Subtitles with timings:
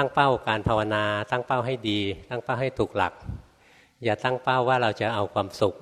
[0.00, 3.14] ตั้งเป้าการภาวนา ตั้งเป้าให้ดี ตั้งเป้าให้ถูกหลัก
[4.04, 5.74] อย่าตั้งเป้าว่าเราจะเอาความสุข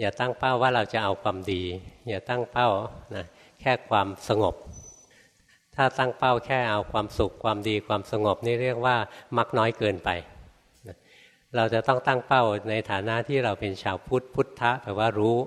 [0.00, 1.62] อย่าตั้งเป้าว่าเราจะเอาความดี
[2.08, 2.68] อย่าตั้งเป้า
[3.16, 3.24] นะ
[3.60, 4.54] แค่ความสงบ
[5.74, 8.96] ถ้าตั้งเป้าแค่เอาความสุขความดีความสงบนี่เรียกว่า
[9.36, 10.08] มักน้อยเกินไป
[11.56, 15.38] เราจะต้องตั้งเป้าในฐานะที่เราเป็นชาวพุทธพุทธะแปลว่ารู้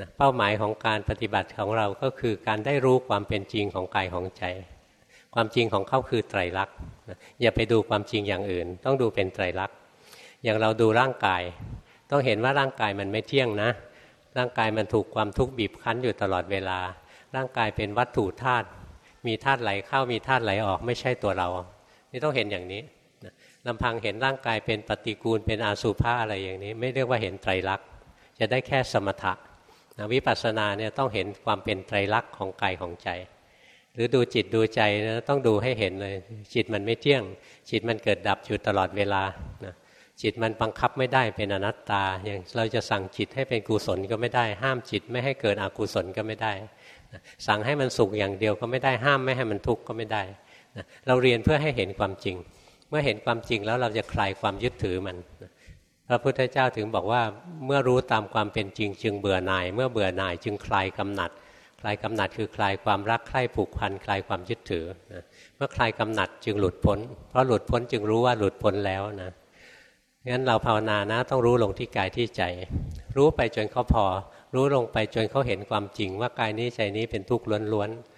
[0.00, 4.44] นะเป้าหมายของการปฏิบัติของเราก็คือการได้รู้ความเป็นจริงของกายของใจ
[5.38, 6.76] ความจริงของเขาคือไตรลักษณ์
[7.42, 9.76] อย่าไปดูความจริงอย่างอื่น ต้องดูเป็นไตรลักษณ์
[10.44, 11.42] อย่างเราดูร่างกาย
[12.10, 13.70] ต้องเห็นว่าร่างกายมันไม่เที่ยงนะ
[14.38, 16.78] ร่างกายมันถูกความทุกข์บีบคั้นอยู่ตลอดเวลา
[17.36, 18.66] ร่างกายเป็นวัตถุธาตุ
[19.26, 21.48] มีธาตุไหลเข้ามีธาตุไหลออกไม่ใช่ตัวเรา
[22.10, 22.82] นี่ต้องเห็นอย่างนี้
[23.66, 27.86] ลำพังเห็นร่างกายเป็นปฏิกูลเป็นอาสุภะอะไรอย่างนี้ ไม่เรียกว่าเห็นไตรลักษณ์
[28.38, 29.32] จะได้แค่สมถะ
[29.98, 33.10] นะวิปัสสนาเนี่ยต้องเห็นความเป็นไตรลักษณ์ของกายของใจ
[33.96, 36.14] หรือดูจิตดูใจนะต้องดูให้เห็นเลย
[36.54, 37.22] จิตมันไม่เที่ยง
[37.70, 39.22] จิตมันเกิดดับอยู่ตลอดเวลา
[39.64, 39.74] นะ
[40.22, 46.52] จิตมันบังคับไม่ได้เป็นอนัตตา อย่างเราจะสั่งจิตให้เป็นกุศลก็ไม่ได้ ห้ามจิตไม่ให้เกิดอกุศลก็ไม่ได้
[47.46, 50.22] สั่งให้มันสุขอย่างเดียวก็ไม่ได้ห้ามไม่ให้มันทุกข์ก็ไม่ได้
[51.06, 52.36] เราเรียนเพื่อให้เห็นความจริง
[52.88, 55.16] เมื่อเห็นความจริงแล้วเราจะคลายความยึดถือมัน
[56.08, 57.22] พระพุทธเจ้าถึงบอกว่า
[57.66, 61.30] เมื่อรู้ตามความเป็นจริง จึงเบื่อหน่าย เมื่อเบื่อหน่ายจึงคลายกำหนัด
[61.80, 64.84] คลายกำหนัดคือคลายความรักใคร่ผูกพันคลายความยึดถือ
[65.56, 66.98] เมื่อคลายกำหนัดจึงหลุดพ้น
[67.30, 69.30] เพราะหลุดพ้นจึงรู้ว่าหลุดพ้นแล้วนะ
[70.28, 72.42] งั้นเราภาวนานะต้องรู้ลงที่กายที่ใจ
[73.16, 74.04] รู้ไปจนเขาพอ
[74.54, 77.90] รู้ลงไปจนเขาเห็นความจริงว่ากายนี้ใจนี้เป็นทุกข์ล้วน